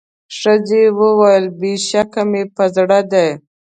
ښځي 0.37 0.83
وویل 0.99 1.45
بېشکه 1.59 2.21
مي 2.29 2.43
په 2.55 2.63
زړه 2.75 2.99
دي 3.11 3.27